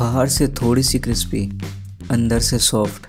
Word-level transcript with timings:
बाहर 0.00 0.28
से 0.28 0.46
थोड़ी 0.48 0.82
सी 0.82 0.98
क्रिस्पी 0.98 1.40
अंदर 2.10 2.38
से 2.40 2.58
सॉफ्ट 2.58 3.06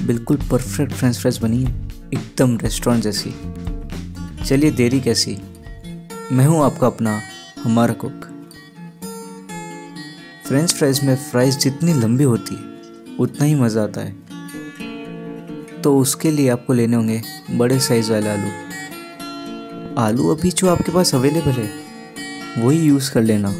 बिल्कुल 0.00 0.36
परफेक्ट 0.50 0.92
फ्रेंच 0.92 1.18
फ्राइज 1.18 1.38
बनी 1.38 1.62
है, 1.64 1.70
एकदम 2.14 2.56
रेस्टोरेंट 2.56 3.02
जैसी। 3.02 3.30
चलिए 4.44 4.70
देरी 4.70 5.00
कैसी? 5.00 5.36
मैं 6.32 6.46
हूँ 6.46 6.64
आपका 6.64 6.86
अपना, 6.86 7.20
हमारा 7.64 7.94
कुक 7.94 8.26
फ्रेंच 10.48 10.74
फ्राइज 10.74 11.04
में 11.04 11.14
फ्राइज 11.30 11.58
जितनी 11.58 11.94
लंबी 11.94 12.24
होती 12.24 12.54
है 12.54 13.16
उतना 13.18 13.44
ही 13.44 13.54
मज़ा 13.54 13.82
आता 13.82 14.00
है। 14.00 14.12
तो 15.82 15.96
उसके 15.98 16.30
लिए 16.30 16.48
आपको 16.48 16.72
लेने 16.72 16.96
होंगे 16.96 17.22
बड़े 17.50 17.80
साइज़ 17.80 18.12
वाले 18.12 18.28
आलू। 18.28 18.50
आलू 19.98 20.34
अभी 20.34 20.50
जो 20.50 20.70
आपके 20.70 20.92
पास 20.92 21.14
अवेलेबल 21.14 21.62
है, 21.62 21.70
वही 22.58 22.78
यूज़ 22.78 23.12
कर 23.12 23.22
लेना। 23.22 23.54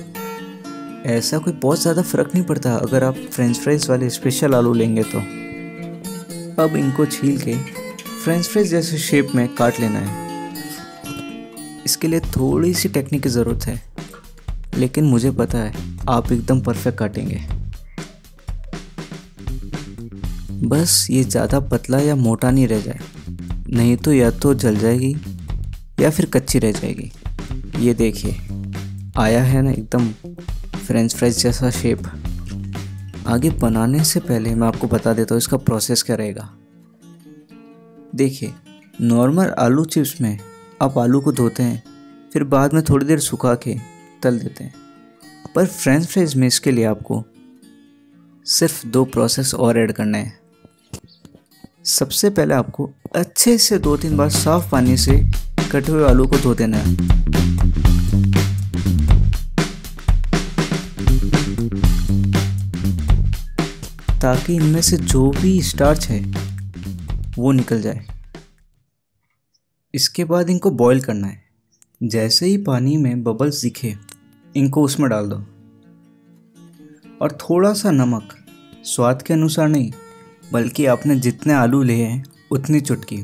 ऐसा 1.06 1.38
कोई 1.38 1.52
बहुत 1.54 1.80
ज़्यादा 1.80 2.02
फ़र्क 2.02 2.30
नहीं 2.34 2.44
पड़ता 2.44 2.74
अगर 2.76 3.04
आप 3.04 3.16
फ्रेंच 3.32 3.58
फ्राइज 3.58 3.88
वाले 3.90 4.08
स्पेशल 4.10 4.54
आलू 4.54 4.72
लेंगे 4.74 5.02
तो। 5.06 5.18
अब 6.62 6.76
इनको 6.76 7.06
छील 7.06 7.38
के 7.38 7.54
फ्रेंच 7.54 8.46
फ्राइज 8.46 8.70
जैसे 8.70 8.98
शेप 8.98 9.28
में 9.34 9.46
काट 9.54 9.80
लेना 9.80 9.98
है। 9.98 10.28
इसके 11.84 12.08
लिए 12.08 12.20
थोड़ी 12.36 12.72
सी 12.74 12.88
टेक्निक 12.88 13.22
की 13.22 13.28
ज़रूरत 13.28 13.66
है, 13.66 13.80
लेकिन 14.74 15.04
मुझे 15.04 15.30
पता 15.32 15.58
है 15.58 15.72
आप 16.08 16.32
एकदम 16.32 16.60
परफेक्ट 16.60 16.98
काटेंगे। 16.98 17.40
बस 20.66 21.06
ये 21.10 21.24
ज़्यादा 21.24 21.60
पतला 21.62 21.98
या 21.98 22.14
मोटा 22.16 22.50
नहीं 22.50 22.66
रह 22.68 22.80
जाए, 22.80 22.98
नहीं 23.68 23.96
तो 23.96 24.12
या 24.12 24.30
तो 24.32 24.54
जल 24.56 24.76
जाएगी 24.76 25.14
या 26.00 26.10
फिर 26.10 26.26
कच्ची 26.26 26.58
रह 26.58 26.72
जाएगी। 26.72 27.10
ये 27.78 27.94
देखिए, 27.94 28.36
आया 29.18 29.42
है 29.42 29.62
ना 29.62 29.70
एकदम 29.70 30.12
फ्रेंच 30.90 31.14
फ्राइज 31.14 31.42
जैसा 31.42 31.68
शेप 31.70 32.02
आगे 33.26 33.50
बनाने 33.50 34.04
से 34.04 34.20
पहले 34.20 34.54
मैं 34.54 34.66
आपको 34.68 34.86
बता 34.86 35.12
देता 35.12 35.34
हूँ 35.34 35.38
इसका 35.38 35.56
प्रोसेस 35.56 36.02
क्या 36.02 36.16
रहेगा। 36.16 36.48
देखिए 38.14 38.52
नॉर्मल 39.00 39.50
आलू 39.58 39.84
चिप्स 39.84 40.20
में 40.20 40.38
आप 40.82 40.98
आलू 40.98 41.20
को 41.20 41.32
धोते 41.32 41.62
हैं, 41.62 41.82
फिर 42.32 42.44
बाद 42.44 42.74
में 42.74 42.82
थोड़ी 42.82 43.06
देर 43.06 43.18
सुखा 43.18 43.54
के 43.54 43.76
तल 44.22 44.38
देते 44.38 44.64
हैं। 44.64 44.74
पर 45.54 45.66
फ्रेंच 45.66 46.06
फ्राइज 46.06 46.34
में 46.34 46.46
इसके 46.48 46.70
लिए 46.70 46.84
आपको 46.84 47.22
सिर्फ़ 48.46 48.86
दो 48.86 49.04
प्रोसेस 49.04 49.54
और 49.54 49.78
ऐड 49.78 49.92
करना 49.92 50.18
है। 50.18 50.38
सबसे 51.84 52.30
पहले 52.30 52.54
आपको 52.54 52.90
अच्छे 53.16 53.58
से 53.58 53.78
दो 53.78 53.96
तीन 53.96 54.16
बार 54.16 54.30
साफ़ 54.30 54.70
पानी 54.70 54.96
से 54.96 55.20
कटे 55.72 55.92
हुए 55.92 56.04
आलू 56.04 56.26
को 56.26 56.38
धो 56.38 56.54
देना 56.54 56.76
है। 56.76 57.29
ताकि 64.22 64.54
इनमें 64.54 64.82
से 64.82 64.96
जो 64.96 65.30
भी 65.30 65.62
स्टार्च 65.62 66.08
है, 66.08 66.34
वो 67.38 67.52
निकल 67.52 67.82
जाए। 67.82 68.06
इसके 69.94 70.24
बाद 70.24 70.50
इनको 70.50 70.70
बॉईल 70.70 71.00
करना 71.00 71.26
है। 71.26 71.42
जैसे 72.02 72.46
ही 72.46 72.56
पानी 72.56 72.96
में 72.96 73.22
बबल्स 73.22 73.62
दिखे, 73.62 73.96
इनको 74.56 74.82
उसमें 74.82 75.10
डाल 75.10 75.28
दो। 75.28 75.36
और 77.22 77.32
थोड़ा 77.32 77.72
सा 77.72 77.90
नमक, 77.90 78.46
स्वाद 78.84 79.22
के 79.22 79.34
अनुसार 79.34 79.68
नहीं, 79.68 79.92
बल्कि 80.52 80.86
आपने 80.86 81.16
जितने 81.16 81.52
आलू 81.52 81.82
लिए 81.82 82.04
हैं, 82.04 82.24
उतनी 82.50 82.80
चुटकी। 82.80 83.22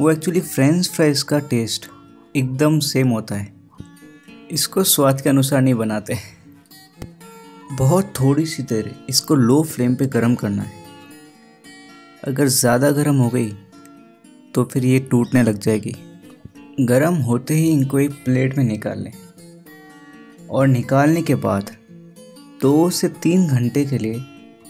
वो 0.00 0.10
एक्चुअली 0.10 0.40
फ्रेंच 0.40 0.90
फ्राइज 0.90 1.22
का 1.22 1.38
टेस्ट 1.38 1.86
एकदम 2.36 2.78
सेम 2.78 3.08
होता 3.08 3.34
है। 3.34 3.52
इसको 4.50 4.84
स्वाद 4.84 5.20
के 5.20 5.28
अनुसार 5.28 5.62
नहीं 5.62 5.74
बनाते। 5.74 6.35
बहुत 7.76 8.12
थोड़ी 8.18 8.44
सी 8.46 8.62
देर 8.64 8.94
इसको 9.08 9.34
लो 9.34 9.62
फ्लेम 9.64 9.94
पे 9.94 10.06
गर्म 10.08 10.34
करना 10.34 10.62
है। 10.62 10.84
अगर 12.24 12.46
ज़्यादा 12.48 12.90
गर्म 12.92 13.16
हो 13.16 13.28
गई 13.28 13.50
तो 14.54 14.64
फिर 14.64 14.84
ये 14.84 14.98
टूटने 15.10 15.42
लग 15.42 15.58
जाएगी। 15.58 15.94
गर्म 16.82 17.14
होते 17.22 17.54
ही 17.54 17.68
इनको 17.70 17.98
एक 17.98 18.12
प्लेट 18.24 18.56
में 18.58 18.64
निकाल 18.64 18.98
लें। 18.98 19.12
और 20.50 20.66
निकालने 20.68 21.22
के 21.22 21.34
बाद 21.36 21.70
दो 22.62 22.88
से 22.90 23.08
तीन 23.22 23.46
घंटे 23.48 23.84
के 23.84 23.98
लिए 23.98 24.22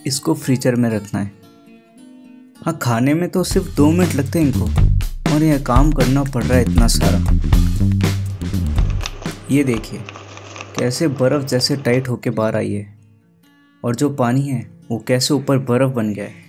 इसको 0.06 0.34
फ्रीजर 0.34 0.74
में 0.74 0.88
रखना 0.90 1.20
है। 1.20 1.32
हाँ 2.64 2.76
खाने 2.82 3.14
में 3.14 3.28
तो 3.28 3.44
सिर्फ़ 3.44 3.74
दो 3.76 3.90
मिनट 3.90 4.14
लगते 4.14 4.38
हैं 4.38 4.46
इनको, 4.46 4.66
और 5.34 5.42
यह 5.42 5.62
काम 5.64 5.92
करना 5.92 6.24
पड़ 6.24 6.42
रहा 6.44 6.58
है 6.58 6.62
इतना 6.62 6.86
सारा। 6.88 7.18
ये 9.50 9.64
देखिए, 9.64 10.00
कैसे 10.78 11.08
बर्फ़ 11.10 11.46
जैसे 11.46 11.76
टाइट 11.78 12.08
होके 12.08 12.30
बाहर 12.32 12.56
आई 12.56 12.72
है। 12.72 12.94
और 13.86 13.96
जो 13.96 14.10
पानी 14.10 14.42
है, 14.42 14.70
वो 14.90 14.98
कैसे 14.98 15.34
ऊपर 15.34 15.58
बर्फ़ 15.58 15.92
बन 15.92 16.12
गया 16.14 16.24
है। 16.24 16.44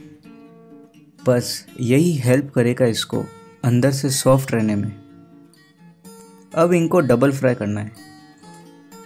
बस 1.28 1.68
यही 1.82 2.14
हेल्प 2.14 2.52
करेगा 2.56 2.86
इसको 2.86 3.24
अंदर 3.64 3.92
से 3.92 4.10
सॉफ्ट 4.10 4.52
रहने 4.52 4.76
में। 4.76 4.92
अब 6.56 6.74
इनको 6.74 7.00
डबल 7.00 7.32
फ्राई 7.32 7.56
करना 7.56 7.82
है। 7.82 7.92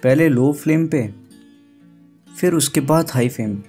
पहले 0.04 0.30
लो 0.30 0.54
फ्लेम 0.54 0.88
पे, 0.88 1.14
फिर 2.38 2.54
उसके 2.54 2.82
बाद 2.82 3.12
हाई 3.12 3.30
फ्लेम 3.30 3.62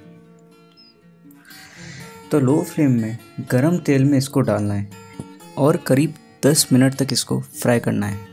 तो 2.30 2.40
लो 2.40 2.62
फ्लेम 2.62 2.90
में 2.90 3.18
गरम 3.50 3.78
तेल 3.78 4.04
में 4.04 4.18
इसको 4.18 4.40
डालना 4.40 4.74
है 4.74 4.90
और 5.58 5.76
करीब 5.76 6.14
10 6.44 6.72
मिनट 6.72 6.94
तक 6.94 7.12
इसको 7.12 7.40
फ्राई 7.40 7.80
करना 7.80 8.06
है। 8.06 8.31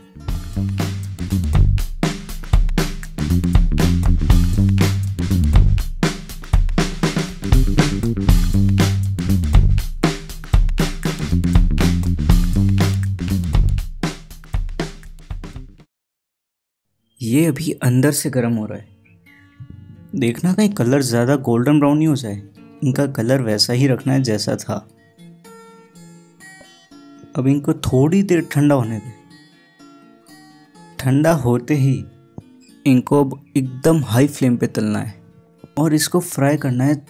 ये 17.20 17.44
अभी 17.46 17.72
अंदर 17.82 18.10
से 18.10 18.30
गर्म 18.30 18.54
हो 18.54 18.64
रहा 18.66 18.78
है। 18.78 18.88
देखना 20.14 20.52
कहीं 20.52 20.68
कलर 20.70 21.02
ज़्यादा 21.02 21.34
गोल्डन 21.38 21.78
ब्राउन 21.78 21.98
नहीं 21.98 22.08
हो 22.08 22.14
जाए। 22.16 22.36
इनका 22.84 23.06
कलर 23.08 23.42
वैसा 23.42 23.72
ही 23.72 23.86
रखना 23.86 24.12
है 24.12 24.22
जैसा 24.22 24.54
था। 24.56 24.74
अब 27.36 27.46
इनको 27.46 27.72
थोड़ी 27.82 28.22
देर 28.22 28.40
ठंडा 28.52 28.74
होने 28.74 28.98
दें। 28.98 29.12
ठंडा 30.98 31.32
होते 31.34 31.74
ही 31.74 31.94
इनको 32.86 33.24
अब 33.24 33.38
एकदम 33.56 34.02
हाई 34.04 34.26
फ्लेम 34.28 34.56
पे 34.56 34.66
तलना 34.68 34.98
है। 34.98 35.14
और 35.78 35.94
इसको 35.94 36.20
फ्राई 36.20 36.56
करना 36.56 36.84
है 36.84 37.02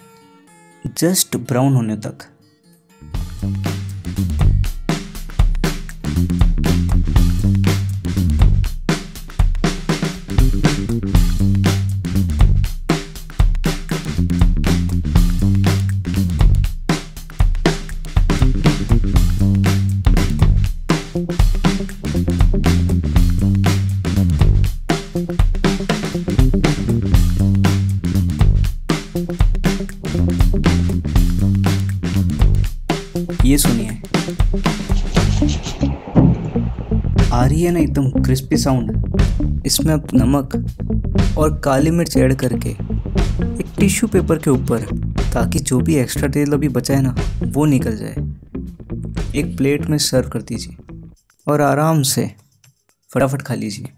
जस्ट 0.97 1.37
ब्राउन 1.37 1.73
होने 1.73 1.95
तक। 1.97 2.27
ये 33.51 33.57
सुनिए। 33.57 33.89
आ 37.33 37.45
रही 37.45 37.61
है 37.61 37.71
ना 37.71 37.79
एकदम 37.79 38.09
क्रिस्पी 38.23 38.57
साउंड 38.57 39.63
इसमें 39.65 39.93
अब 39.93 40.07
नमक 40.13 40.55
और 41.37 41.59
काली 41.59 41.91
मिर्च 41.91 42.17
ऐड 42.17 42.35
करके 42.35 42.69
एक 42.69 43.65
टिश्यू 43.79 44.09
पेपर 44.09 44.37
के 44.37 44.49
ऊपर, 44.49 44.85
ताकि 45.33 45.59
जो 45.59 45.79
भी 45.79 45.95
एक्स्ट्रा 45.95 46.27
तेल 46.27 46.53
अभी 46.53 46.67
बचा 46.69 46.93
है 46.93 47.01
ना, 47.01 47.15
वो 47.43 47.65
निकल 47.65 47.97
जाए। 47.97 49.39
एक 49.39 49.55
प्लेट 49.57 49.85
में 49.85 49.97
सर्व 49.97 50.29
कर 50.29 50.41
दीजिए 50.41 50.75
और 51.47 51.61
आराम 51.61 52.01
से 52.03 52.31
फटाफट 53.09 53.41
खा 53.41 53.53
लीजिए। 53.53 53.89